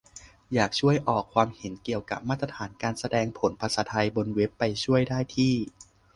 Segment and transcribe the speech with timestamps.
[0.53, 5.53] อยากช่วยออกความเห็นเกี่ยวกับมาตรฐานการแสดงผลภาษาไทยบนเว็บ ไปช่วยได้ที่